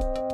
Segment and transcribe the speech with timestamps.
[0.00, 0.27] thank you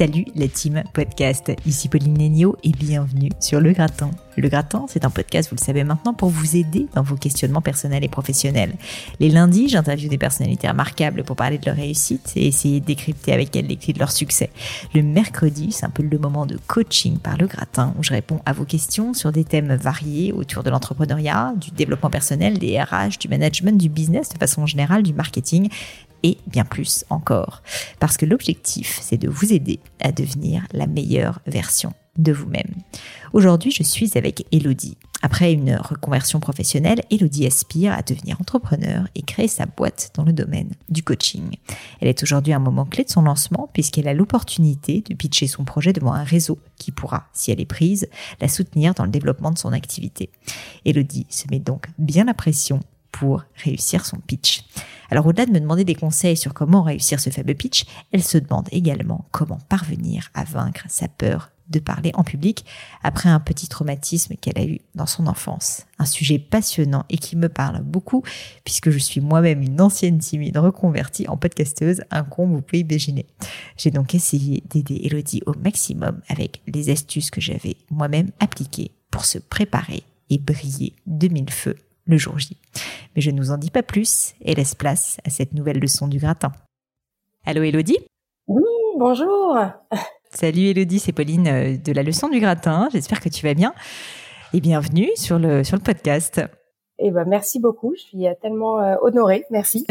[0.00, 4.10] Salut la team podcast, ici Pauline Nenio et bienvenue sur Le Gratin.
[4.38, 7.60] Le Gratin, c'est un podcast, vous le savez maintenant, pour vous aider dans vos questionnements
[7.60, 8.72] personnels et professionnels.
[9.18, 13.34] Les lundis, j'interviewe des personnalités remarquables pour parler de leur réussite et essayer de décrypter
[13.34, 14.48] avec elles les clés de leur succès.
[14.94, 18.40] Le mercredi, c'est un peu le moment de coaching par Le Gratin, où je réponds
[18.46, 23.18] à vos questions sur des thèmes variés autour de l'entrepreneuriat, du développement personnel, des RH,
[23.20, 25.68] du management, du business de façon générale, du marketing
[26.22, 27.62] et bien plus encore.
[27.98, 32.74] Parce que l'objectif, c'est de vous aider à devenir la meilleure version de vous-même.
[33.32, 34.96] Aujourd'hui, je suis avec Elodie.
[35.22, 40.32] Après une reconversion professionnelle, Elodie aspire à devenir entrepreneur et créer sa boîte dans le
[40.32, 41.56] domaine du coaching.
[42.00, 45.46] Elle est aujourd'hui à un moment clé de son lancement puisqu'elle a l'opportunité de pitcher
[45.46, 48.08] son projet devant un réseau qui pourra, si elle est prise,
[48.40, 50.30] la soutenir dans le développement de son activité.
[50.86, 52.80] Elodie se met donc bien la pression
[53.12, 54.64] pour réussir son pitch.
[55.10, 58.38] Alors au-delà de me demander des conseils sur comment réussir ce faible pitch, elle se
[58.38, 62.64] demande également comment parvenir à vaincre sa peur de parler en public
[63.02, 65.86] après un petit traumatisme qu'elle a eu dans son enfance.
[65.98, 68.22] Un sujet passionnant et qui me parle beaucoup
[68.64, 73.26] puisque je suis moi-même une ancienne timide reconvertie en podcasteuse, un con vous pouvez imaginer.
[73.76, 79.24] J'ai donc essayé d'aider Elodie au maximum avec les astuces que j'avais moi-même appliquées pour
[79.24, 81.76] se préparer et briller de mille feux
[82.10, 82.56] le jour J.
[83.14, 86.08] Mais je ne vous en dis pas plus et laisse place à cette nouvelle leçon
[86.08, 86.52] du gratin.
[87.46, 87.98] Allô Elodie?
[88.46, 88.62] Oui,
[88.98, 89.56] bonjour
[90.32, 92.88] Salut Elodie, c'est Pauline euh, de la leçon du gratin.
[92.92, 93.72] J'espère que tu vas bien
[94.52, 96.40] et bienvenue sur le, sur le podcast.
[96.98, 99.86] Eh ben, merci beaucoup, je suis euh, tellement euh, honorée, merci.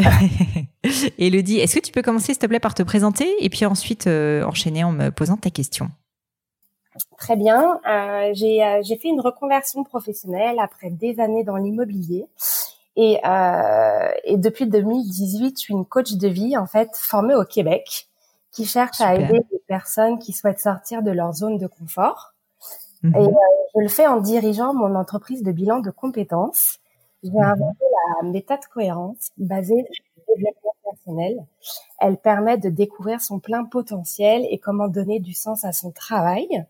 [1.17, 4.07] Elodie, est-ce que tu peux commencer s'il te plaît par te présenter et puis ensuite
[4.07, 5.89] enchaîner en me posant ta question?
[7.17, 7.79] Très bien.
[7.87, 12.25] Euh, j'ai, euh, j'ai fait une reconversion professionnelle après des années dans l'immobilier.
[12.95, 17.45] Et, euh, et depuis 2018, je suis une coach de vie, en fait, formée au
[17.45, 18.09] Québec,
[18.51, 22.33] qui cherche à aider les personnes qui souhaitent sortir de leur zone de confort.
[23.03, 23.15] Mhm.
[23.15, 23.31] Et euh,
[23.75, 26.79] je le fais en dirigeant mon entreprise de bilan de compétences.
[27.23, 27.41] J'ai mhm.
[27.41, 27.85] inventé
[28.21, 31.45] la méthode cohérence basée sur le développement personnel.
[31.99, 36.65] Elle permet de découvrir son plein potentiel et comment donner du sens à son travail.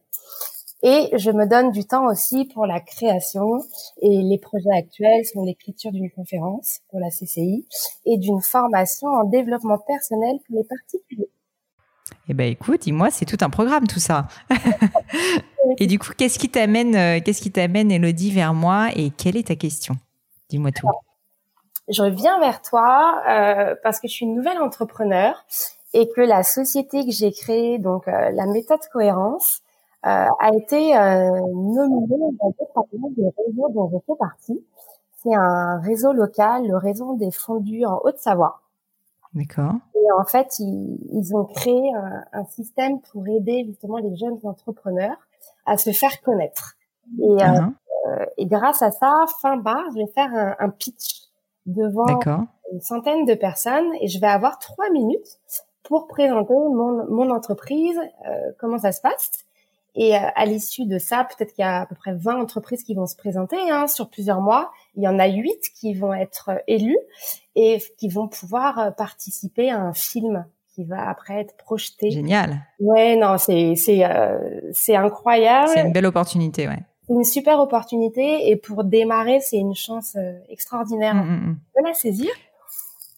[0.81, 3.61] Et je me donne du temps aussi pour la création.
[4.01, 7.65] Et les projets actuels sont l'écriture d'une conférence pour la CCI
[8.05, 11.29] et d'une formation en développement personnel pour les particuliers.
[12.29, 14.27] Eh ben écoute, dis-moi, c'est tout un programme tout ça.
[15.79, 19.35] et du coup, qu'est-ce qui t'amène, euh, qu'est-ce qui t'amène, Elodie, vers moi et quelle
[19.35, 19.95] est ta question?
[20.49, 20.87] Dis-moi tout.
[21.89, 25.43] je reviens vers toi euh, parce que je suis une nouvelle entrepreneur
[25.93, 29.61] et que la société que j'ai créée, donc euh, la méthode cohérence,
[30.03, 32.37] a été euh, nominé
[32.73, 34.63] par le réseau dont je fais partie.
[35.17, 38.61] C'est un réseau local, le réseau des fondus en Haute-Savoie.
[39.33, 39.73] D'accord.
[39.95, 44.39] Et en fait, ils, ils ont créé un, un, système pour aider justement les jeunes
[44.43, 45.17] entrepreneurs
[45.65, 46.75] à se faire connaître.
[47.19, 47.73] Et, euh, uh-huh.
[48.07, 49.11] euh et grâce à ça,
[49.41, 51.29] fin bas, je vais faire un, un pitch
[51.65, 52.19] devant
[52.71, 55.39] une centaine de personnes et je vais avoir trois minutes
[55.83, 59.45] pour présenter mon, mon entreprise, euh, comment ça se passe
[59.99, 62.83] et euh, à l'issue de ça, peut-être qu'il y a à peu près 20 entreprises
[62.83, 64.71] qui vont se présenter hein, sur plusieurs mois.
[64.95, 66.97] Il y en a 8 qui vont être euh, élues
[67.55, 72.11] et qui vont pouvoir euh, participer à un film qui va après être projeté.
[72.11, 72.65] Génial.
[72.79, 74.01] Ouais, non, c'est c'est
[74.71, 75.71] c'est incroyable.
[75.73, 76.79] C'est une belle opportunité, ouais.
[77.05, 80.15] C'est une super opportunité et pour démarrer, c'est une chance
[80.47, 81.57] extraordinaire mmh, mmh, mmh.
[81.77, 82.29] de la saisir.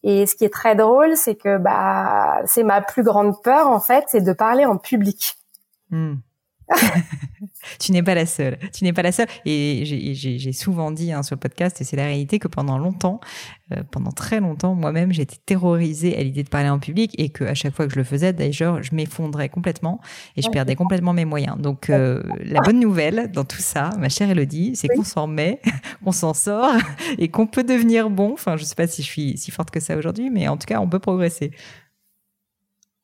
[0.04, 3.80] Et ce qui est très drôle, c'est que bah c'est ma plus grande peur en
[3.80, 5.36] fait, c'est de parler en public.
[7.80, 8.58] tu n'es pas la seule.
[8.74, 9.28] Tu n'es pas la seule.
[9.46, 13.20] Et j'ai souvent dit hein, sur le podcast, et c'est la réalité, que pendant longtemps,
[13.74, 17.44] euh, pendant très longtemps, moi-même, j'étais terrorisée à l'idée de parler en public et que
[17.44, 20.02] à chaque fois que je le faisais, d'ailleurs, je m'effondrais complètement
[20.36, 21.58] et je perdais complètement mes moyens.
[21.58, 25.62] Donc, euh, la bonne nouvelle dans tout ça, ma chère Elodie, c'est qu'on s'en met,
[26.04, 26.76] qu'on s'en sort
[27.18, 28.34] et qu'on peut devenir bon.
[28.34, 30.66] Enfin, je sais pas si je suis si forte que ça aujourd'hui, mais en tout
[30.66, 31.52] cas, on peut progresser.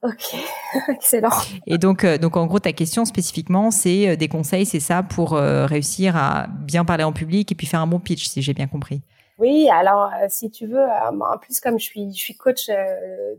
[0.04, 0.36] Ok,
[0.90, 1.30] excellent.
[1.66, 5.02] Et donc, euh, donc en gros, ta question spécifiquement, c'est euh, des conseils, c'est ça
[5.02, 8.42] pour euh, réussir à bien parler en public et puis faire un bon pitch, si
[8.42, 9.02] j'ai bien compris.
[9.40, 12.72] Oui, alors si tu veux, en plus comme je suis, je suis coach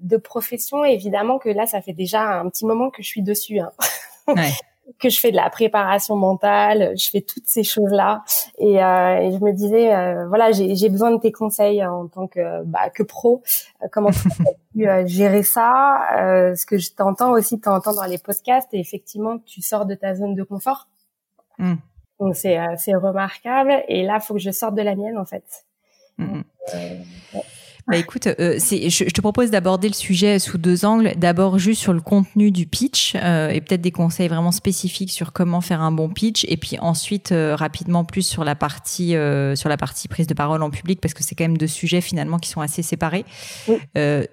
[0.01, 3.59] de profession, évidemment que là, ça fait déjà un petit moment que je suis dessus.
[3.59, 3.73] Hein.
[4.29, 4.53] Ouais.
[4.99, 8.25] que je fais de la préparation mentale, je fais toutes ces choses-là.
[8.59, 12.27] Et, euh, et je me disais, euh, voilà, j'ai besoin de tes conseils en tant
[12.27, 13.43] que, bah, que pro.
[13.83, 14.29] Euh, comment tu
[14.73, 16.01] pu euh, gérer ça
[16.57, 20.15] Ce que je t'entends aussi, t'entends dans les podcasts, et effectivement, tu sors de ta
[20.15, 20.89] zone de confort.
[21.59, 21.75] Mm.
[22.21, 23.85] Donc c'est c'est remarquable.
[23.89, 25.45] Et là, faut que je sorte de la mienne, en fait.
[26.19, 26.45] Mm, mm.
[27.89, 31.15] Bah écoute, euh, c'est, je, te propose d'aborder le sujet sous deux angles.
[31.17, 35.33] D'abord juste sur le contenu du pitch euh, et peut-être des conseils vraiment spécifiques sur
[35.33, 39.15] comment faire un bon pitch, et puis ensuite euh, rapidement plus sur la partie
[39.55, 42.03] sur la partie prise de parole en public parce que c'est quand même deux sujets
[42.03, 43.25] finalement qui sont assez séparés.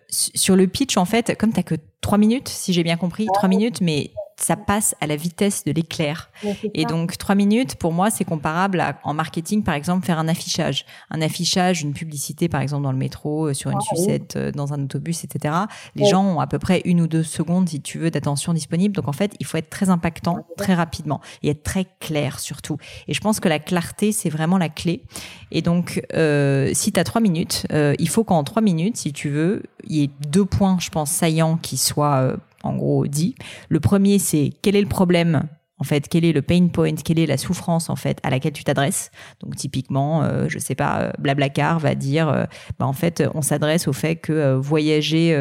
[0.10, 3.48] sur le pitch en fait, comme t'as que trois minutes, si j'ai bien compris, trois
[3.48, 6.30] minutes, mais ça passe à la vitesse de l'éclair.
[6.74, 10.28] Et donc, trois minutes, pour moi, c'est comparable à, en marketing, par exemple, faire un
[10.28, 10.86] affichage.
[11.10, 14.52] Un affichage, une publicité, par exemple, dans le métro, euh, sur une ah sucette, euh,
[14.52, 15.56] dans un autobus, etc.
[15.96, 18.96] Les gens ont à peu près une ou deux secondes, si tu veux, d'attention disponible.
[18.96, 22.78] Donc, en fait, il faut être très impactant, très rapidement et être très clair, surtout.
[23.08, 25.04] Et je pense que la clarté, c'est vraiment la clé.
[25.52, 29.14] Et donc, euh, si tu as trois minutes, euh, il faut qu'en trois minutes, si
[29.14, 33.08] tu veux, il y ait deux points, je pense, saillants qui soient euh, en gros
[33.08, 33.36] dit.
[33.70, 35.44] Le premier, c'est quel est le problème
[35.78, 38.54] en fait, quel est le pain point, quelle est la souffrance en fait à laquelle
[38.54, 39.12] tu t'adresses.
[39.42, 42.46] Donc typiquement, euh, je sais pas, euh, Blablacar va dire, euh,
[42.80, 45.36] bah, en fait, on s'adresse au fait que euh, voyager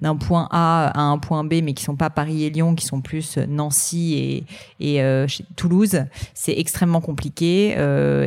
[0.00, 2.84] d'un point A à un point B, mais qui sont pas Paris et Lyon, qui
[2.84, 4.44] sont plus Nancy
[4.80, 5.26] et, et
[5.56, 6.04] Toulouse,
[6.34, 7.76] c'est extrêmement compliqué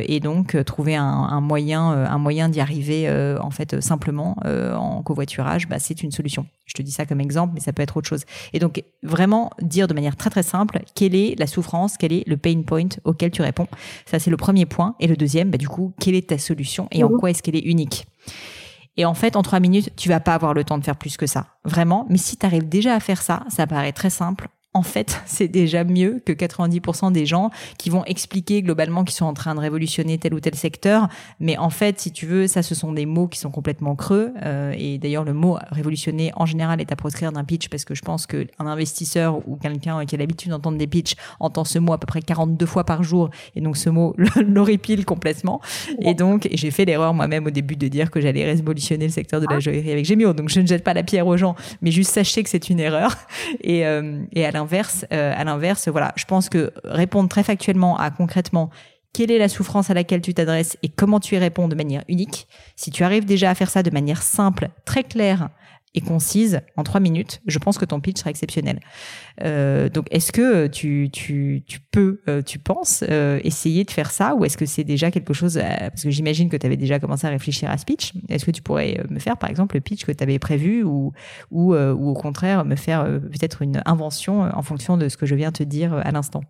[0.06, 3.10] et donc trouver un, moyen, un moyen d'y arriver
[3.40, 6.46] en fait simplement en covoiturage, bah, c'est une solution.
[6.66, 8.24] Je te dis ça comme exemple, mais ça peut être autre chose.
[8.52, 11.61] Et donc vraiment dire de manière très très simple quelle est la souffrance,
[11.98, 13.66] quel est le pain point auquel tu réponds?
[14.06, 14.94] Ça, c'est le premier point.
[15.00, 17.18] Et le deuxième, bah, du coup, quelle est ta solution et en mhm.
[17.18, 18.06] quoi est-ce qu'elle est unique?
[18.96, 21.16] Et en fait, en trois minutes, tu vas pas avoir le temps de faire plus
[21.16, 21.46] que ça.
[21.64, 22.06] Vraiment.
[22.10, 25.48] Mais si tu arrives déjà à faire ça, ça paraît très simple en fait, c'est
[25.48, 29.60] déjà mieux que 90% des gens qui vont expliquer globalement qu'ils sont en train de
[29.60, 31.08] révolutionner tel ou tel secteur.
[31.40, 34.32] Mais en fait, si tu veux, ça, ce sont des mots qui sont complètement creux.
[34.42, 37.94] Euh, et d'ailleurs, le mot révolutionner, en général, est à proscrire d'un pitch parce que
[37.94, 41.92] je pense qu'un investisseur ou quelqu'un qui a l'habitude d'entendre des pitchs entend ce mot
[41.92, 43.28] à peu près 42 fois par jour.
[43.54, 45.60] Et donc, ce mot l'horripile complètement.
[46.00, 49.42] Et donc, j'ai fait l'erreur moi-même au début de dire que j'allais révolutionner le secteur
[49.42, 49.60] de la ah.
[49.60, 50.32] joaillerie avec Gemio.
[50.32, 52.80] Donc, je ne jette pas la pierre aux gens, mais juste sachez que c'est une
[52.80, 53.18] erreur.
[53.60, 54.50] Et, euh, et à
[55.12, 58.70] euh, à l'inverse, voilà, je pense que répondre très factuellement à concrètement
[59.12, 62.02] quelle est la souffrance à laquelle tu t'adresses et comment tu y réponds de manière
[62.08, 62.48] unique.
[62.76, 65.50] Si tu arrives déjà à faire ça de manière simple, très claire
[65.94, 68.80] et concise en trois minutes, je pense que ton pitch sera exceptionnel.
[69.42, 74.10] Euh, donc, est-ce que tu, tu, tu peux, euh, tu penses euh, essayer de faire
[74.10, 76.78] ça ou est-ce que c'est déjà quelque chose, euh, parce que j'imagine que tu avais
[76.78, 79.50] déjà commencé à réfléchir à ce pitch, est-ce que tu pourrais euh, me faire par
[79.50, 81.12] exemple le pitch que tu avais prévu ou,
[81.50, 85.34] ou, ou au contraire me faire peut-être une invention en fonction de ce que je
[85.34, 86.42] viens te dire à l'instant?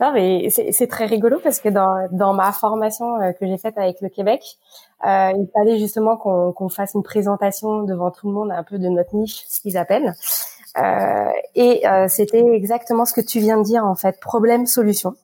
[0.00, 3.06] Non, mais c'est très rigolo parce que dans, dans ma formation
[3.40, 4.42] que j'ai faite avec le Québec,
[5.06, 8.88] euh, il fallait justement qu'on fasse une présentation devant tout le monde un peu de
[8.88, 10.14] notre niche, ce qu'ils appellent.
[10.76, 15.14] Euh, et euh, c'était exactement ce que tu viens de dire en fait, problème-solution.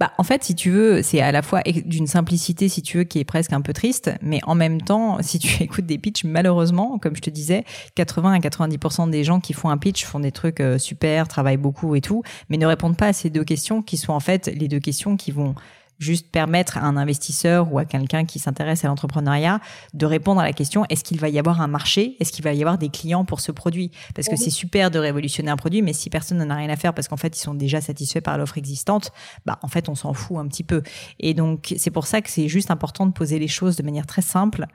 [0.00, 3.04] Bah, en fait, si tu veux, c'est à la fois d'une simplicité, si tu veux,
[3.04, 6.24] qui est presque un peu triste, mais en même temps, si tu écoutes des pitchs,
[6.24, 10.20] malheureusement, comme je te disais, 80 à 90% des gens qui font un pitch font
[10.20, 13.44] des trucs euh, super, travaillent beaucoup et tout, mais ne répondent pas à ces deux
[13.44, 15.54] questions qui sont en fait les deux questions qui vont
[16.00, 19.60] juste permettre à un investisseur ou à quelqu'un qui s'intéresse à l'entrepreneuriat
[19.94, 22.16] de répondre à la question est-ce qu'il va y avoir un marché?
[22.18, 23.92] Est-ce qu'il va y avoir des clients pour ce produit?
[24.14, 26.76] Parce que c'est super de révolutionner un produit, mais si personne n'en a rien à
[26.76, 29.12] faire parce qu'en fait ils sont déjà satisfaits par l'offre existante,
[29.44, 30.82] bah en fait on s'en fout un petit peu.
[31.20, 34.06] Et donc c'est pour ça que c'est juste important de poser les choses de manière
[34.06, 34.66] très simple,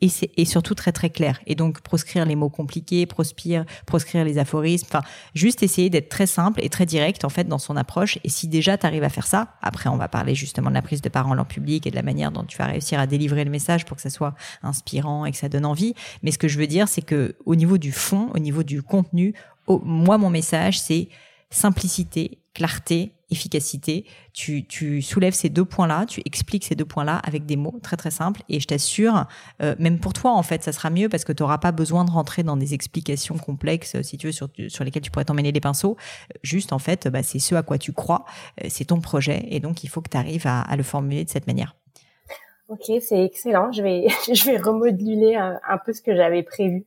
[0.00, 1.40] et, et surtout très très clair.
[1.46, 5.02] Et donc proscrire les mots compliqués, proscrire, proscrire les aphorismes, enfin
[5.34, 8.18] juste essayer d'être très simple et très direct en fait dans son approche.
[8.24, 10.82] Et si déjà tu arrives à faire ça, après on va parler justement de la
[10.82, 13.44] prise de parole en public et de la manière dont tu vas réussir à délivrer
[13.44, 15.94] le message pour que ça soit inspirant et que ça donne envie.
[16.22, 18.82] Mais ce que je veux dire, c'est que au niveau du fond, au niveau du
[18.82, 19.34] contenu,
[19.68, 21.08] moi mon message c'est
[21.50, 24.04] simplicité, clarté, efficacité.
[24.32, 27.96] Tu, tu soulèves ces deux points-là, tu expliques ces deux points-là avec des mots très
[27.96, 28.42] très simples.
[28.48, 29.26] Et je t'assure,
[29.62, 32.04] euh, même pour toi en fait, ça sera mieux parce que tu n'auras pas besoin
[32.04, 35.52] de rentrer dans des explications complexes, si tu veux, sur, sur lesquelles tu pourrais t'emmêler
[35.52, 35.96] les pinceaux.
[36.42, 38.24] Juste en fait, bah, c'est ce à quoi tu crois,
[38.62, 41.24] euh, c'est ton projet, et donc il faut que tu arrives à, à le formuler
[41.24, 41.76] de cette manière.
[42.66, 43.72] Ok, c'est excellent.
[43.72, 46.84] Je vais, je vais remoduler un, peu ce que j'avais prévu.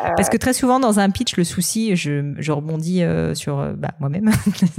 [0.00, 3.58] Euh, Parce que très souvent dans un pitch, le souci, je, je rebondis euh, sur
[3.58, 4.30] euh, bah, moi-même,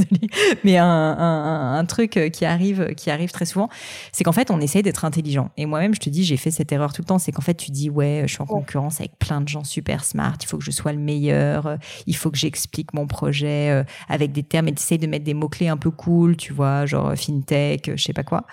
[0.64, 3.68] mais un, un, un, truc qui arrive, qui arrive très souvent,
[4.14, 5.50] c'est qu'en fait on essaye d'être intelligent.
[5.58, 7.56] Et moi-même, je te dis, j'ai fait cette erreur tout le temps, c'est qu'en fait
[7.56, 10.58] tu dis ouais, je suis en concurrence avec plein de gens super smart, il faut
[10.58, 11.78] que je sois le meilleur,
[12.08, 15.34] il faut que j'explique mon projet avec des termes et tu essayes de mettre des
[15.34, 18.46] mots clés un peu cool, tu vois, genre fintech, je sais pas quoi.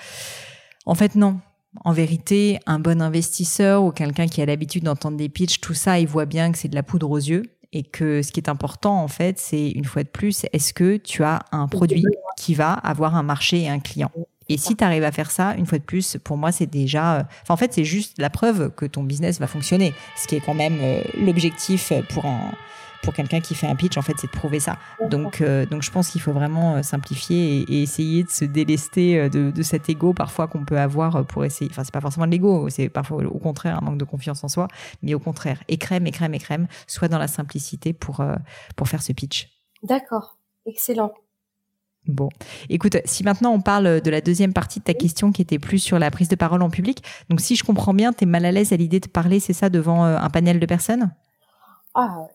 [0.84, 1.38] En fait, non
[1.84, 5.98] en vérité, un bon investisseur ou quelqu'un qui a l'habitude d'entendre des pitchs, tout ça,
[5.98, 7.42] il voit bien que c'est de la poudre aux yeux
[7.72, 10.96] et que ce qui est important, en fait, c'est une fois de plus, est-ce que
[10.96, 12.04] tu as un produit
[12.36, 14.10] qui va avoir un marché et un client?
[14.48, 17.16] Et si tu arrives à faire ça, une fois de plus, pour moi, c'est déjà.
[17.16, 19.92] Euh, enfin, en fait, c'est juste la preuve que ton business va fonctionner.
[20.16, 22.52] Ce qui est quand même euh, l'objectif pour un
[23.06, 24.76] pour quelqu'un qui fait un pitch, en fait, c'est de prouver ça.
[25.08, 29.50] Donc, euh, donc je pense qu'il faut vraiment simplifier et, essayer de se délester de,
[29.52, 31.70] de cet ego parfois qu'on peut avoir pour essayer.
[31.70, 34.48] Enfin, c'est pas forcément de l'ego, c'est parfois au contraire un manque de confiance en
[34.48, 34.66] soi,
[35.02, 38.24] mais au contraire, écrème, écrème, écrème, soit dans la simplicité pour
[38.74, 39.48] pour faire ce pitch.
[39.84, 40.36] D'accord,
[40.66, 41.12] excellent.
[42.06, 42.28] Bon,
[42.68, 45.80] écoute, si maintenant on parle de la deuxième partie de ta question qui était plus
[45.80, 48.44] sur la prise de parole en public, donc si je comprends bien, tu es mal
[48.44, 51.12] à l'aise à l'idée de parler, c'est ça, devant euh, un panel de personnes?
[51.94, 52.26] Ah,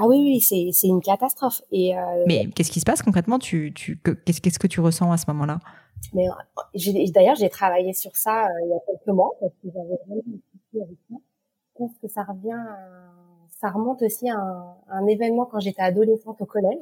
[0.00, 1.60] ah oui, oui, c'est, une catastrophe.
[1.72, 3.40] Et euh, Mais qu'est-ce qui se passe concrètement?
[3.40, 5.58] Tu, tu, qu'est-ce, qu'est-ce que tu ressens à ce moment-là?
[6.14, 6.26] Mais
[7.12, 10.22] D'ailleurs, j'ai travaillé sur ça euh, il y a quelques mois parce que j'avais vraiment
[10.24, 11.16] discuté avec ça.
[11.16, 12.64] Je pense que ça revient,
[13.60, 14.38] ça remonte aussi à
[14.88, 16.78] un, événement quand j'étais adolescente au collège.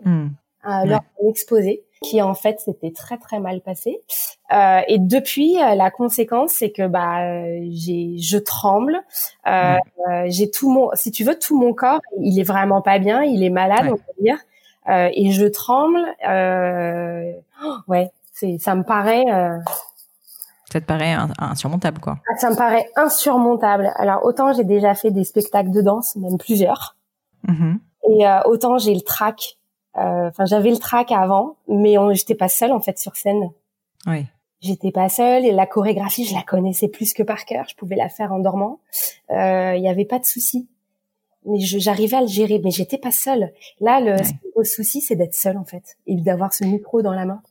[0.67, 4.01] Hmm lors d'un exposé qui en fait s'était très très mal passé.
[4.53, 9.01] Euh, et depuis, euh, la conséquence, c'est que bah j'ai, je tremble.
[9.47, 9.77] Euh,
[10.11, 13.23] euh, j'ai tout mon, si tu veux, tout mon corps, il est vraiment pas bien,
[13.23, 14.39] il est malade, on va dire.
[14.89, 16.01] Euh, et je tremble.
[16.29, 17.33] Euh,
[17.89, 19.25] ouais, c'est, ça me paraît.
[20.71, 22.19] ça te paraît insurmontable, quoi.
[22.31, 23.91] Ah, ça me paraît insurmontable.
[23.97, 26.97] Alors autant j'ai déjà fait des spectacles de danse, même plusieurs.
[27.49, 27.79] Mm-hmm.
[28.09, 29.66] Et autant j'ai le trac euh,
[29.97, 33.51] enfin, j'avais le trac avant, mais j'étais pas seule en fait sur scène.
[34.07, 34.27] Oui.
[34.61, 37.67] J'étais pas seule et la chorégraphie, je la connaissais plus que par cœur.
[37.69, 38.81] Je pouvais la faire en dormant.
[39.31, 40.69] Il euh, y avait pas de souci.
[41.45, 43.53] Mais j'arrivais à le gérer, mais j'étais pas seule.
[43.81, 44.17] Là, le,
[44.57, 47.43] le souci, c'est d'être seule en fait et d'avoir ce micro dans la main.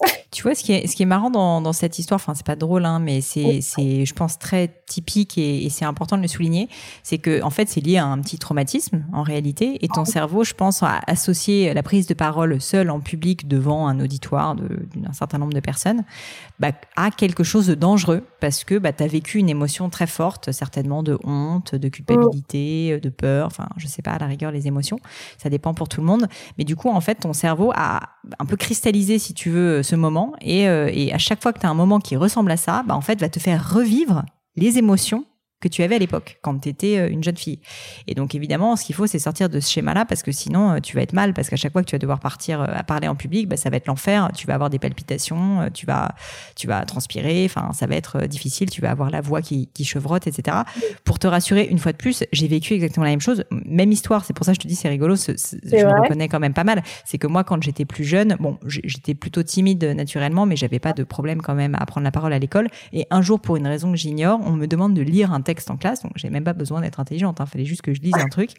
[0.34, 2.44] Tu vois, ce qui est, ce qui est marrant dans, dans cette histoire, enfin, c'est
[2.44, 6.22] pas drôle, hein, mais c'est, c'est, je pense, très typique et, et c'est important de
[6.22, 6.68] le souligner,
[7.04, 10.42] c'est que, en fait, c'est lié à un petit traumatisme, en réalité, et ton cerveau,
[10.42, 15.12] je pense, a associé la prise de parole seule en public devant un auditoire d'un
[15.12, 16.02] certain nombre de personnes,
[16.58, 20.50] bah, à quelque chose de dangereux, parce que, bah, t'as vécu une émotion très forte,
[20.50, 24.66] certainement de honte, de culpabilité, de peur, enfin, je sais pas, à la rigueur, les
[24.66, 24.98] émotions,
[25.38, 26.26] ça dépend pour tout le monde,
[26.58, 28.00] mais du coup, en fait, ton cerveau a
[28.40, 31.66] un peu cristallisé, si tu veux, ce moment euh, et, à chaque fois que tu
[31.66, 34.24] as un moment qui ressemble à ça, bah, en fait, va te faire revivre
[34.56, 35.24] les émotions
[35.64, 37.58] que tu avais à l'époque quand tu étais euh, une jeune fille.
[38.06, 40.80] Et donc évidemment, ce qu'il faut, c'est sortir de ce schéma-là parce que sinon, euh,
[40.80, 42.82] tu vas être mal parce qu'à chaque fois que tu vas devoir partir euh, à
[42.82, 44.30] parler en public, bah, ça va être l'enfer.
[44.36, 46.14] Tu vas avoir des palpitations, tu vas,
[46.54, 47.44] tu vas transpirer.
[47.46, 48.70] Enfin, ça va être difficile.
[48.70, 50.58] Tu vas avoir la voix qui, qui chevrotte, etc.
[51.04, 53.44] Pour te rassurer, une fois de plus, j'ai vécu exactement la même chose.
[53.50, 54.24] Même histoire.
[54.24, 55.16] C'est pour ça que je te dis, c'est rigolo.
[55.16, 56.82] je me reconnais quand même pas mal.
[57.04, 60.92] C'est que moi, quand j'étais plus jeune, bon, j'étais plutôt timide naturellement, mais j'avais pas
[60.92, 62.68] de problème quand même à prendre la parole à l'école.
[62.92, 65.53] Et un jour, pour une raison que j'ignore, on me demande de lire un texte
[65.70, 67.36] en classe, donc j'ai même pas besoin d'être intelligente.
[67.38, 67.46] Il hein.
[67.46, 68.50] fallait juste que je lise un truc.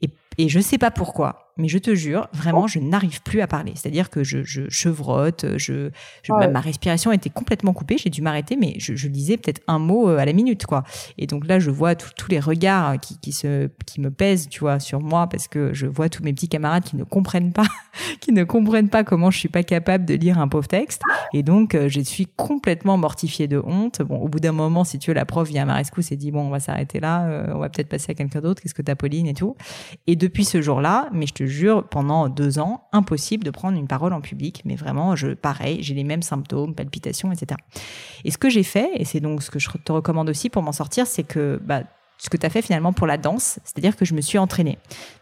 [0.00, 3.46] Et, et je sais pas pourquoi mais je te jure, vraiment, je n'arrive plus à
[3.46, 3.72] parler.
[3.76, 5.90] C'est-à-dire que je, je chevrotte, je,
[6.22, 7.96] je ma respiration était complètement coupée.
[7.96, 10.82] J'ai dû m'arrêter, mais je, je disais peut-être un mot euh, à la minute, quoi.
[11.18, 14.60] Et donc là, je vois tous les regards qui, qui se, qui me pèsent, tu
[14.60, 17.66] vois, sur moi, parce que je vois tous mes petits camarades qui ne comprennent pas,
[18.20, 21.02] qui ne comprennent pas comment je suis pas capable de lire un pauvre texte.
[21.32, 24.02] Et donc, euh, je suis complètement mortifiée de honte.
[24.02, 26.16] Bon, au bout d'un moment, si tu veux, la prof vient à ma rescousse et
[26.16, 28.62] dit bon, on va s'arrêter là, euh, on va peut-être passer à quelqu'un d'autre.
[28.62, 29.56] Qu'est-ce que t'as, Pauline et tout.
[30.06, 34.12] Et depuis ce jour-là, mais je jure, pendant deux ans, impossible de prendre une parole
[34.12, 34.62] en public.
[34.64, 37.60] Mais vraiment, je, pareil, j'ai les mêmes symptômes, palpitations, etc.
[38.24, 40.62] Et ce que j'ai fait, et c'est donc ce que je te recommande aussi pour
[40.62, 41.82] m'en sortir, c'est que, bah,
[42.18, 44.78] ce que tu as fait finalement pour la danse, c'est-à-dire que je me suis entraînée.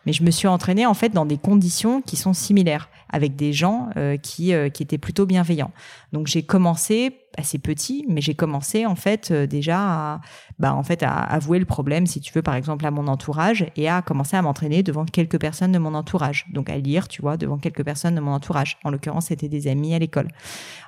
[0.06, 3.52] Mais je me suis entraînée en fait dans des conditions qui sont similaires, avec des
[3.52, 5.72] gens euh, qui, euh, qui étaient plutôt bienveillants.
[6.12, 10.20] Donc j'ai commencé assez petit, mais j'ai commencé en fait euh, déjà à,
[10.58, 13.66] bah, en fait à avouer le problème, si tu veux, par exemple à mon entourage,
[13.76, 16.46] et à commencer à m'entraîner devant quelques personnes de mon entourage.
[16.52, 18.78] Donc à lire, tu vois, devant quelques personnes de mon entourage.
[18.84, 20.28] En l'occurrence, c'était des amis à l'école.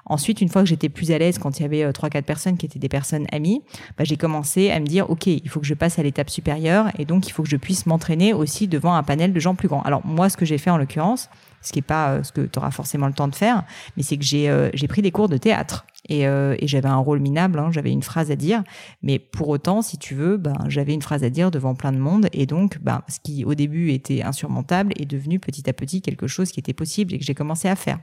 [0.04, 2.26] Ensuite, une fois que j'étais plus à l'aise, quand il y avait euh, trois quatre
[2.26, 3.62] personnes qui étaient des personnes amies,
[3.96, 6.88] bah, j'ai commencé à me dire, ok, il faut que je passe à l'étape supérieure,
[6.98, 9.68] et donc il faut que je puisse m'entraîner aussi devant un panel de gens plus
[9.68, 9.82] grands.
[9.82, 11.30] Alors moi, ce que j'ai fait en l'occurrence,
[11.64, 13.64] ce qui est pas euh, ce que tu auras forcément le temps de faire,
[13.96, 14.44] mais c'est que j'ai
[14.74, 15.86] j'ai pris des cours de théâtre.
[16.08, 18.62] Et, euh, j'avais un rôle minable, hein, j'avais une phrase à dire,
[19.02, 21.98] mais pour autant, si tu veux, ben, j'avais une phrase à dire devant plein de
[21.98, 26.02] monde, et donc, ben, ce qui au début était insurmontable est devenu petit à petit
[26.02, 27.98] quelque chose qui était possible et que j'ai commencé à faire.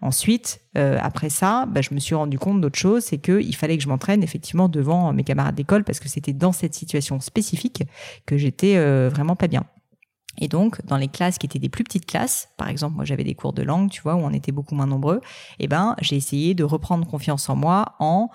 [0.00, 3.76] Ensuite, euh, après ça, ben, je me suis rendu compte d'autre chose, c'est qu'il fallait
[3.76, 7.84] que je m'entraîne effectivement devant mes camarades d'école parce que c'était dans cette situation spécifique
[8.26, 9.64] que j'étais euh, vraiment pas bien.
[10.38, 13.24] Et donc, dans les classes qui étaient des plus petites classes, par exemple, moi j'avais
[13.24, 15.20] des cours de langue, tu vois, où on était beaucoup moins nombreux,
[15.58, 18.30] eh ben, j'ai essayé de reprendre confiance en moi en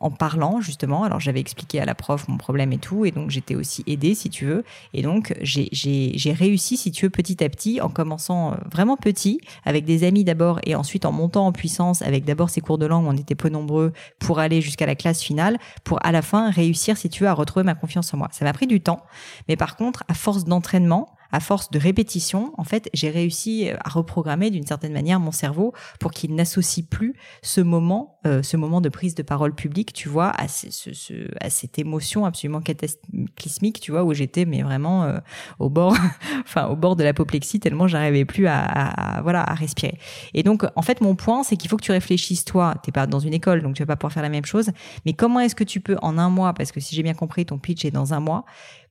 [0.00, 1.04] en parlant justement.
[1.04, 4.14] Alors j'avais expliqué à la prof mon problème et tout, et donc j'étais aussi aidée
[4.14, 4.64] si tu veux.
[4.94, 9.40] Et donc j'ai réussi si tu veux petit à petit en commençant euh, vraiment petit
[9.64, 12.86] avec des amis d'abord et ensuite en montant en puissance avec d'abord ces cours de
[12.86, 16.22] langue où on était peu nombreux pour aller jusqu'à la classe finale pour à la
[16.22, 18.28] fin réussir si tu veux à retrouver ma confiance en moi.
[18.30, 19.02] Ça m'a pris du temps,
[19.48, 23.88] mais par contre à force d'entraînement à force de répétition, en fait, j'ai réussi à
[23.88, 28.80] reprogrammer d'une certaine manière mon cerveau pour qu'il n'associe plus ce moment, euh, ce moment
[28.80, 34.14] de prise de parole publique, tu vois, à cette émotion absolument cataclysmique, tu vois, où
[34.14, 35.18] j'étais mais vraiment euh,
[35.58, 35.96] au bord,
[36.40, 39.98] enfin au bord de l'apoplexie tellement j'arrivais plus à, à, voilà à respirer.
[40.34, 42.74] Et donc, en fait, mon point, c'est qu'il faut que tu réfléchisses toi.
[42.82, 44.70] T'es pas dans une école, donc tu vas pas pouvoir faire la même chose.
[45.04, 47.46] Mais comment est-ce que tu peux en un mois, parce que si j'ai bien compris,
[47.46, 48.44] ton pitch est dans un mois,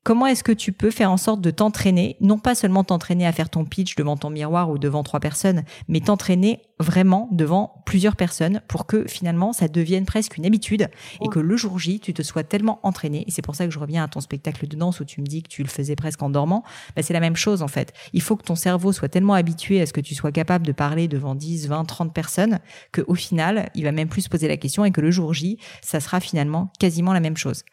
[0.08, 3.34] comment est-ce que tu peux faire en sorte de t'entraîner, non pas seulement t'entraîner à
[3.34, 8.16] faire ton pitch devant ton miroir ou devant trois personnes, mais t'entraîner vraiment devant plusieurs
[8.16, 10.90] personnes pour que finalement ça devienne presque une habitude
[11.22, 13.24] et que le jour J, tu te sois tellement entraîné.
[13.28, 15.26] Et c'est pour ça que je reviens à ton spectacle de danse où tu me
[15.26, 16.64] dis que tu le faisais presque en dormant.
[16.96, 17.94] Bah, c'est la même chose en fait.
[18.14, 20.72] Il faut que ton cerveau soit tellement habitué à ce que tu sois capable de
[20.72, 22.60] parler devant 10, 20, 30 personnes
[22.92, 25.34] que au final, il va même plus se poser la question et que le jour
[25.34, 27.64] J, ça sera finalement quasiment la même chose.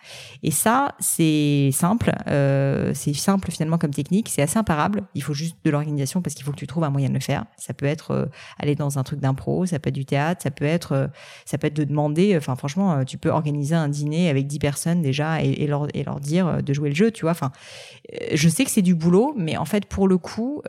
[0.43, 2.13] Et ça, c'est simple.
[2.29, 5.03] Euh, c'est simple finalement comme technique, c'est assez imparable.
[5.15, 7.21] Il faut juste de l'organisation parce qu'il faut que tu trouves un moyen de le
[7.21, 7.45] faire.
[7.57, 8.27] Ça peut être euh,
[8.59, 11.07] aller dans un truc d'impro, ça peut être du théâtre, ça peut être, euh,
[11.45, 12.37] ça peut être de demander.
[12.37, 15.89] Enfin, franchement, tu peux organiser un dîner avec 10 personnes déjà et, leur,
[16.21, 17.33] dire de jouer le jeu, tu vois.
[17.33, 17.53] Enfin,
[18.33, 20.63] je sais que c'est du boulot, mais en fait, pour le coup,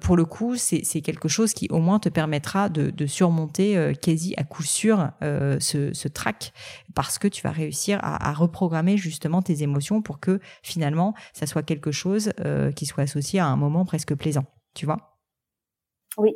[0.00, 4.44] pour le coup, c'est quelque chose qui au moins te permettra de, surmonter quasi à
[4.44, 6.52] coup sûr ce, ce trac
[6.94, 11.46] parce que tu vas réussir à, à reprogrammer justement tes émotions pour que finalement ça
[11.46, 14.44] soit quelque chose euh, qui soit associé à un moment presque plaisant,
[14.74, 15.18] tu vois?
[16.16, 16.34] Oui,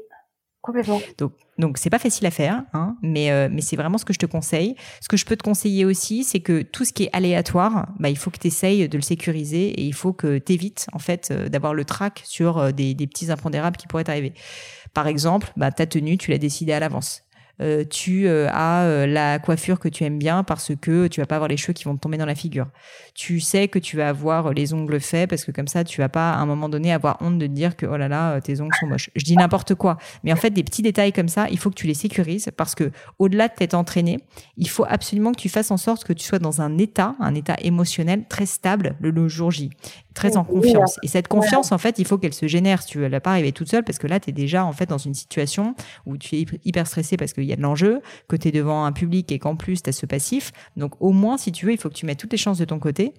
[1.58, 4.18] Donc, c'est pas facile à faire, hein, mais euh, mais c'est vraiment ce que je
[4.18, 4.76] te conseille.
[5.00, 8.10] Ce que je peux te conseiller aussi, c'est que tout ce qui est aléatoire, bah
[8.10, 10.58] il faut que tu essayes de le sécuriser et il faut que tu
[10.92, 14.34] en fait euh, d'avoir le trac sur des, des petits impondérables qui pourraient arriver.
[14.94, 17.22] Par exemple, bah ta tenue, tu l'as décidé à l'avance.
[17.60, 21.26] Euh, tu euh, as euh, la coiffure que tu aimes bien parce que tu vas
[21.26, 22.66] pas avoir les cheveux qui vont te tomber dans la figure.
[23.14, 26.08] Tu sais que tu vas avoir les ongles faits parce que comme ça, tu vas
[26.08, 28.60] pas à un moment donné avoir honte de te dire que oh là là, tes
[28.60, 29.10] ongles sont moches.
[29.14, 31.74] Je dis n'importe quoi, mais en fait des petits détails comme ça, il faut que
[31.74, 34.18] tu les sécurises parce que au-delà de t'être entraîné,
[34.56, 37.34] il faut absolument que tu fasses en sorte que tu sois dans un état, un
[37.34, 39.70] état émotionnel très stable le jour J
[40.12, 40.98] très en confiance.
[41.02, 42.82] Et cette confiance, en fait, il faut qu'elle se génère.
[42.82, 44.64] Si tu veux, elle va pas arriver toute seule parce que là, tu es déjà
[44.64, 45.74] en fait dans une situation
[46.06, 48.84] où tu es hyper stressé parce qu'il y a de l'enjeu, que tu es devant
[48.84, 50.52] un public et qu'en plus tu as ce passif.
[50.76, 52.64] Donc au moins, si tu veux, il faut que tu mettes toutes les chances de
[52.64, 53.12] ton côté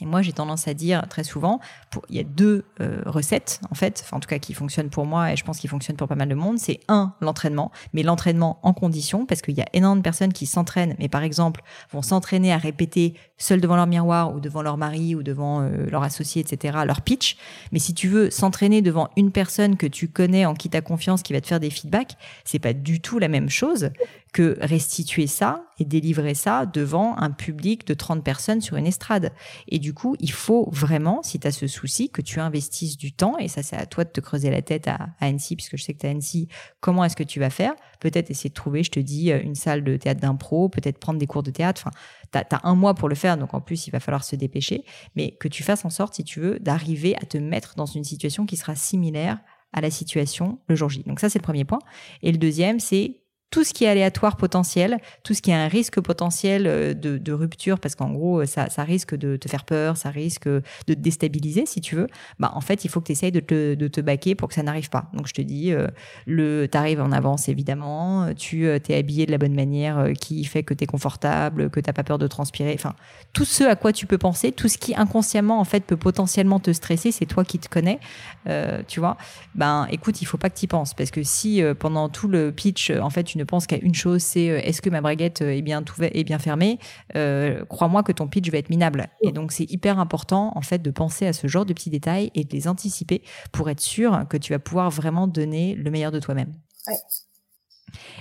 [0.00, 1.60] et moi, j'ai tendance à dire très souvent,
[2.08, 5.32] il y a deux euh, recettes en fait, en tout cas qui fonctionnent pour moi
[5.32, 6.58] et je pense qu'ils fonctionnent pour pas mal de monde.
[6.58, 10.46] C'est un l'entraînement, mais l'entraînement en condition, parce qu'il y a énormément de personnes qui
[10.46, 14.76] s'entraînent, mais par exemple vont s'entraîner à répéter seul devant leur miroir ou devant leur
[14.76, 16.78] mari ou devant euh, leur associé, etc.
[16.86, 17.36] leur pitch.
[17.72, 20.82] Mais si tu veux s'entraîner devant une personne que tu connais, en qui tu as
[20.82, 23.90] confiance, qui va te faire des feedbacks, c'est pas du tout la même chose
[24.32, 29.32] que restituer ça et délivrer ça devant un public de 30 personnes sur une estrade.
[29.68, 33.12] Et du coup, il faut vraiment, si tu as ce souci, que tu investisses du
[33.12, 35.82] temps, et ça c'est à toi de te creuser la tête à, Annecy, puisque je
[35.82, 36.48] sais que tu à Annecy,
[36.80, 37.74] comment est-ce que tu vas faire?
[37.98, 41.26] Peut-être essayer de trouver, je te dis, une salle de théâtre d'impro, peut-être prendre des
[41.26, 41.96] cours de théâtre, enfin,
[42.32, 44.84] tu as, un mois pour le faire, donc en plus, il va falloir se dépêcher,
[45.16, 48.04] mais que tu fasses en sorte, si tu veux, d'arriver à te mettre dans une
[48.04, 49.38] situation qui sera similaire
[49.72, 51.04] à la situation le jour J.
[51.06, 51.78] Donc ça, c'est le premier point.
[52.22, 53.19] Et le deuxième, c'est
[53.50, 57.32] tout ce qui est aléatoire potentiel, tout ce qui est un risque potentiel euh, de,
[57.32, 60.92] rupture, parce qu'en gros, ça, ça, risque de te faire peur, ça risque de te
[60.92, 62.08] déstabiliser, si tu veux,
[62.38, 64.54] bah, en fait, il faut que tu essayes de te, de te baquer pour que
[64.54, 65.10] ça n'arrive pas.
[65.14, 65.86] Donc, je te dis, euh,
[66.26, 70.44] le, t'arrives en avance, évidemment, tu euh, t'es habillé de la bonne manière euh, qui
[70.44, 72.94] fait que tu es confortable, que t'as pas peur de transpirer, enfin,
[73.32, 76.60] tout ce à quoi tu peux penser, tout ce qui inconsciemment, en fait, peut potentiellement
[76.60, 78.00] te stresser, c'est toi qui te connais,
[78.88, 79.16] tu vois,
[79.54, 82.90] ben, écoute, il faut pas que tu penses, parce que si pendant tout le pitch,
[82.90, 85.50] en fait, tu ne pense qu'à une chose, c'est euh, est-ce que ma braguette euh,
[85.50, 86.78] est bien, tout, est bien fermée?
[87.16, 89.08] Euh, Crois-moi que ton pitch va être minable.
[89.22, 92.30] Et donc, c'est hyper important, en fait, de penser à ce genre de petits détails
[92.34, 93.22] et de les anticiper
[93.52, 96.52] pour être sûr que tu vas pouvoir vraiment donner le meilleur de toi-même.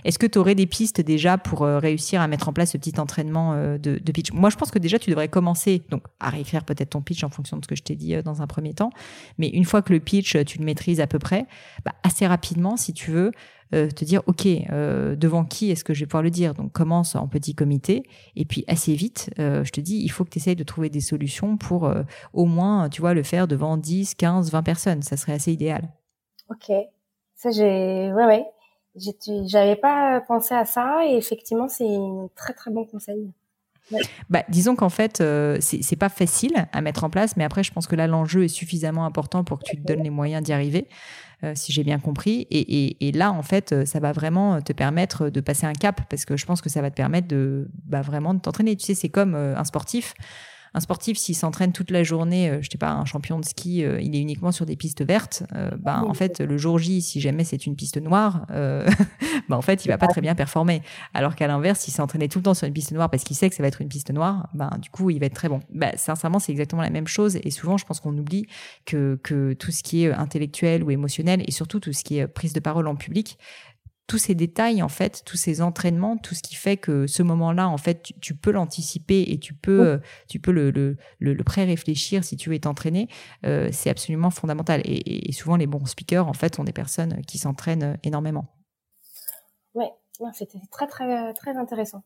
[0.05, 2.99] Est-ce que tu aurais des pistes déjà pour réussir à mettre en place ce petit
[2.99, 4.31] entraînement de, de, pitch?
[4.31, 7.29] Moi, je pense que déjà, tu devrais commencer donc à réécrire peut-être ton pitch en
[7.29, 8.91] fonction de ce que je t'ai dit dans un premier temps.
[9.38, 11.45] Mais une fois que le pitch, tu le maîtrises à peu près,
[11.85, 13.31] bah, assez rapidement, si tu veux,
[13.75, 16.55] euh, te dire, OK, euh, devant qui est-ce que je vais pouvoir le dire?
[16.55, 18.03] Donc commence en petit comité,
[18.35, 20.89] et puis assez vite, euh, je te dis, il faut que tu essayes de trouver
[20.89, 21.91] des solutions pour
[22.33, 25.01] au moins, tu vois, le faire devant 10, 15, 20 personnes.
[25.03, 25.89] Ça serait assez idéal.
[26.49, 26.75] OK.
[27.35, 28.12] Ça, j'ai...
[28.12, 28.43] Ouais, ouais.
[28.95, 33.32] J'avais pas pensé à ça, et effectivement, c'est un très, très bon conseil.
[34.30, 37.71] bah, disons qu'en fait, euh, c'est pas facile à mettre en place, mais après, je
[37.71, 40.54] pense que là, l'enjeu est suffisamment important pour que tu te donnes les moyens d'y
[40.54, 40.88] arriver.
[41.45, 42.47] Euh, si j'ai bien compris.
[42.52, 46.36] Et, là, en fait, ça va vraiment te permettre de passer un cap parce que
[46.36, 48.75] je pense que ça va te permettre de bah, vraiment de t'entraîner.
[48.75, 50.13] Tu sais, c'est comme euh, un sportif
[50.73, 53.84] un sportif, s'il s'entraîne toute la journée, euh, je sais pas, un champion de ski,
[53.84, 55.43] euh, il est uniquement sur des pistes vertes,
[55.77, 59.86] bah, en fait, le jour J, si jamais c'est une piste noire, bah, en fait,
[59.86, 60.82] il va pas très bien performer.
[61.13, 63.36] Alors qu'à l'inverse, s'il s'est entraîné tout le temps sur une piste noire parce qu'il
[63.36, 65.49] sait que ça va être une piste noire, bah, du coup, il va être très
[65.49, 65.60] bon.
[65.73, 67.38] Bah, sincèrement, c'est exactement la même chose.
[67.43, 68.45] Et souvent, je pense qu'on oublie
[68.86, 72.27] que, que tout ce qui est intellectuel ou émotionnel et surtout tout ce qui est
[72.27, 73.38] prise de parole en public,
[74.09, 77.69] tous ces détails, en fait, tous ces entraînements, tout ce qui fait que ce moment-là,
[77.69, 82.23] en fait, tu, peux l'anticiper et tu peux, euh, tu peux le, le, le, pré-réfléchir
[82.23, 83.07] si tu es entraîné,
[83.45, 84.81] euh, c'est absolument fondamental.
[84.83, 88.47] Et, souvent, les bons speakers, en fait, sont des personnes qui s'entraînent énormément.
[89.75, 89.85] Oui,
[90.33, 92.03] c'était très, très, très intéressant.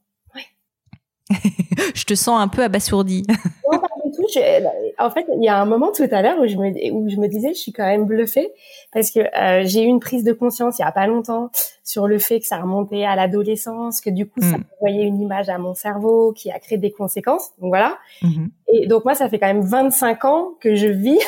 [1.95, 3.25] je te sens un peu abasourdi.
[3.71, 3.87] non, pas
[4.27, 4.39] tout.
[4.99, 7.17] en fait, il y a un moment tout à l'heure où je me où je
[7.17, 8.51] me disais, je suis quand même bluffée
[8.91, 11.49] parce que euh, j'ai eu une prise de conscience il y a pas longtemps
[11.83, 14.63] sur le fait que ça remontait à l'adolescence, que du coup ça hmm.
[14.77, 17.51] envoyait une image à mon cerveau qui a créé des conséquences.
[17.59, 17.97] Donc voilà.
[18.21, 18.49] Mhm.
[18.67, 21.19] Et donc moi, ça fait quand même 25 ans que je vis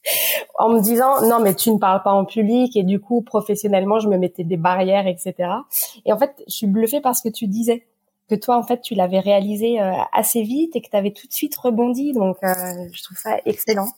[0.58, 3.98] en me disant non mais tu ne parles pas en public et du coup professionnellement
[3.98, 5.34] je me mettais des barrières etc.
[6.04, 7.86] Et en fait, je suis bluffée parce que tu disais
[8.28, 11.26] que toi en fait tu l'avais réalisé euh, assez vite et que tu avais tout
[11.26, 12.12] de suite rebondi.
[12.12, 12.54] Donc euh,
[12.92, 13.88] je trouve ça excellent.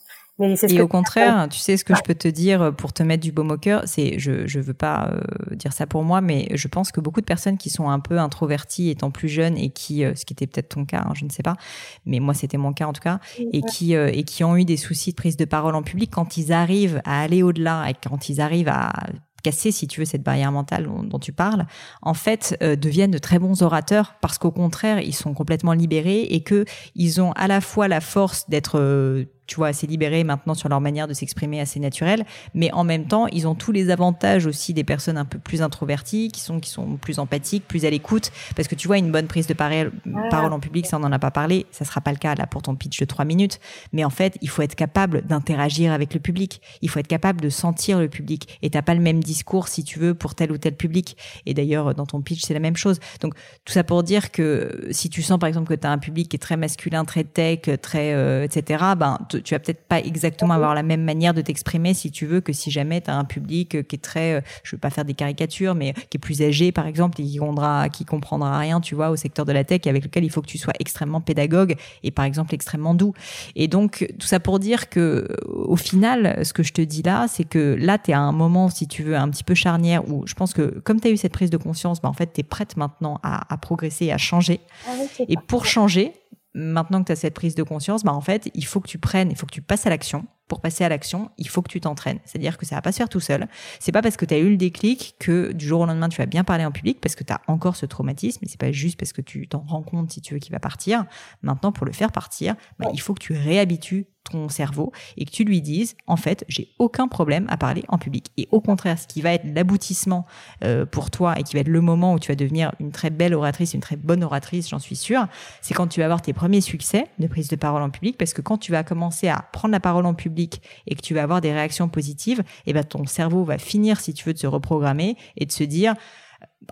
[0.41, 3.21] Mais et au contraire, tu sais ce que je peux te dire pour te mettre
[3.21, 6.47] du baume au cœur, c'est je je veux pas euh, dire ça pour moi, mais
[6.53, 9.69] je pense que beaucoup de personnes qui sont un peu introverties étant plus jeunes et
[9.69, 11.57] qui ce qui était peut-être ton cas, hein, je ne sais pas,
[12.05, 14.77] mais moi c'était mon cas en tout cas, et qui et qui ont eu des
[14.77, 18.29] soucis de prise de parole en public quand ils arrivent à aller au-delà et quand
[18.29, 18.93] ils arrivent à
[19.41, 21.65] casser, si tu veux, cette barrière mentale dont, tu parles,
[22.01, 26.21] en fait, euh, deviennent de très bons orateurs parce qu'au contraire, ils sont complètement libérés
[26.21, 30.23] et que ils ont à la fois la force d'être euh, tu vois, assez libérés
[30.23, 33.71] maintenant sur leur manière de s'exprimer assez naturelle, mais en même temps, ils ont tous
[33.71, 37.67] les avantages aussi des personnes un peu plus introverties, qui sont, qui sont plus empathiques,
[37.67, 39.91] plus à l'écoute, parce que tu vois, une bonne prise de parole,
[40.29, 42.45] parole en public, ça on n'en a pas parlé, ça sera pas le cas là
[42.45, 43.59] pour ton pitch de trois minutes,
[43.91, 47.41] mais en fait, il faut être capable d'interagir avec le public, il faut être capable
[47.41, 50.51] de sentir le public, et t'as pas le même discours si tu veux pour tel
[50.51, 52.99] ou tel public, et d'ailleurs dans ton pitch c'est la même chose.
[53.21, 53.33] Donc
[53.65, 56.29] tout ça pour dire que si tu sens par exemple que tu as un public
[56.29, 58.83] qui est très masculin, très tech, très euh, etc.
[58.95, 62.41] Ben tu vas peut-être pas exactement avoir la même manière de t'exprimer si tu veux
[62.41, 64.89] que si jamais tu as un public euh, qui est très, euh, je veux pas
[64.89, 68.57] faire des caricatures, mais qui est plus âgé par exemple et qui comprendra, qui comprendra
[68.57, 70.73] rien, tu vois, au secteur de la tech avec lequel il faut que tu sois
[70.79, 73.13] extrêmement pédagogue et par exemple extrêmement doux.
[73.55, 77.27] Et donc tout ça pour dire que au final, ce que je te dis là,
[77.27, 80.07] c'est que là tu es à un moment, si tu veux, un petit peu charnière
[80.09, 82.33] où je pense que comme tu as eu cette prise de conscience, bah, en fait
[82.33, 84.59] tu es prête maintenant à, à progresser, à changer.
[84.87, 84.91] Ah
[85.27, 86.13] et pour changer,
[86.53, 88.97] maintenant que tu as cette prise de conscience, bah en fait, il faut que tu
[88.97, 90.25] prennes, il faut que tu passes à l'action.
[90.47, 92.17] Pour passer à l'action, il faut que tu t'entraînes.
[92.25, 93.47] C'est-à-dire que ça va pas se faire tout seul.
[93.79, 96.17] C'est pas parce que tu as eu le déclic que du jour au lendemain tu
[96.17, 98.43] vas bien parler en public parce que tu as encore ce traumatisme.
[98.47, 101.05] C'est pas juste parce que tu t'en rends compte si tu veux qu'il va partir.
[101.43, 105.31] Maintenant, pour le faire partir, bah, il faut que tu réhabitues ton cerveau et que
[105.31, 108.31] tu lui dises en fait j'ai aucun problème à parler en public.
[108.37, 110.25] Et au contraire ce qui va être l'aboutissement
[110.63, 113.09] euh, pour toi et qui va être le moment où tu vas devenir une très
[113.09, 115.27] belle oratrice une très bonne oratrice j'en suis sûre
[115.61, 118.17] c'est quand tu vas avoir tes premiers succès de prise de parole en public.
[118.17, 121.13] Parce que quand tu vas commencer à prendre la parole en public et que tu
[121.13, 124.33] vas avoir des réactions positives et eh ben ton cerveau va finir si tu veux
[124.33, 125.95] de se reprogrammer et de se dire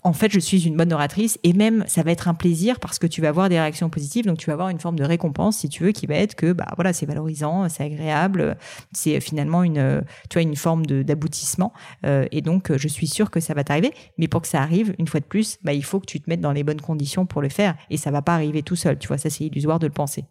[0.03, 2.99] en fait, je suis une bonne oratrice et même ça va être un plaisir parce
[2.99, 5.57] que tu vas avoir des réactions positives, donc tu vas avoir une forme de récompense
[5.57, 8.57] si tu veux qui va être que bah voilà c'est valorisant, c'est agréable,
[8.91, 11.73] c'est finalement une tu vois une forme d'aboutissement
[12.05, 13.91] euh, et donc je suis sûre que ça va t'arriver.
[14.17, 16.29] Mais pour que ça arrive, une fois de plus, bah il faut que tu te
[16.29, 18.99] mettes dans les bonnes conditions pour le faire et ça va pas arriver tout seul.
[18.99, 20.25] Tu vois, ça c'est illusoire de le penser.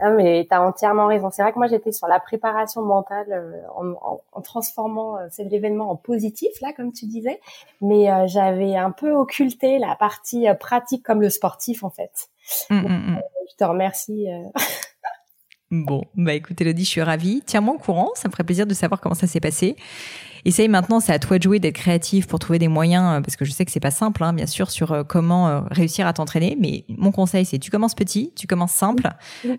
[0.00, 1.30] Ah, mais tu as entièrement raison.
[1.30, 5.26] C'est vrai que moi, j'étais sur la préparation mentale euh, en, en, en, transformant euh,
[5.30, 7.40] cet événement en positif, là, comme tu disais.
[7.80, 12.30] Mais euh, j'avais un peu occulté la partie pratique comme le sportif, en fait.
[12.70, 13.20] Mmh, mmh, mmh.
[13.50, 14.26] je te remercie.
[15.70, 17.42] bon, bah écoute, Elodie, je suis ravie.
[17.44, 18.10] Tiens-moi au courant.
[18.14, 19.76] Ça me ferait plaisir de savoir comment ça s'est passé.
[20.44, 23.36] Essaye maintenant, c'est à toi de jouer, d'être créatif pour trouver des moyens, euh, parce
[23.36, 26.06] que je sais que c'est pas simple, hein, bien sûr, sur euh, comment euh, réussir
[26.06, 26.56] à t'entraîner.
[26.58, 29.08] Mais mon conseil, c'est tu commences petit, tu commences simple,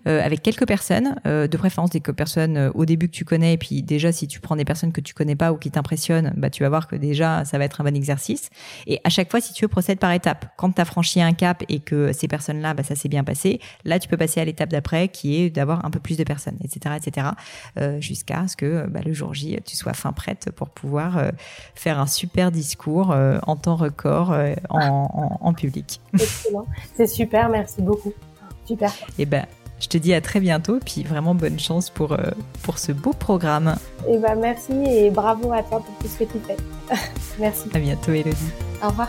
[0.06, 3.54] avec quelques personnes, de préférence des personnes au début que tu connais.
[3.54, 6.32] Et puis déjà, si tu prends des personnes que tu connais pas ou qui t'impressionnent,
[6.36, 8.50] bah tu vas voir que déjà ça va être un bon exercice.
[8.86, 10.46] Et à chaque fois, si tu veux, procède par étapes.
[10.56, 13.60] Quand tu as franchi un cap et que ces personnes-là, bah, ça s'est bien passé,
[13.84, 16.58] là tu peux passer à l'étape d'après, qui est d'avoir un peu plus de personnes,
[16.62, 17.28] etc., etc.,
[18.00, 21.30] jusqu'à ce que bah, le jour J, tu sois fin prête pour pouvoir euh,
[21.74, 26.00] faire un super discours euh, en temps record euh, en, public.
[26.96, 28.12] c'est super, merci beaucoup.
[28.66, 28.90] Super.
[28.90, 29.46] Et eh ben,
[29.80, 32.16] je te dis à très bientôt, puis vraiment bonne chance pour,
[32.62, 33.76] pour ce beau programme.
[34.08, 36.56] Et eh ben, merci et bravo à toi pour tout ce que tu fais.
[37.38, 37.68] merci.
[37.74, 38.52] À bientôt, Elodie.
[38.82, 39.08] Au revoir.